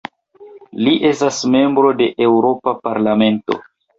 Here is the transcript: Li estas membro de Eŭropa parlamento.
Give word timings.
Li 0.85 0.93
estas 1.09 1.41
membro 1.57 1.93
de 2.01 2.09
Eŭropa 2.29 2.75
parlamento. 2.87 3.61